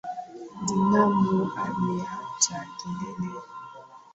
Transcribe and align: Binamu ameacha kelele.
Binamu 0.65 1.51
ameacha 1.65 2.57
kelele. 2.77 3.31